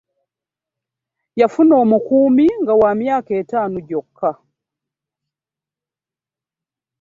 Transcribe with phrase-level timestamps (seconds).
[1.39, 4.31] Yafuna omukumi nga wa myaka etaano gyoka.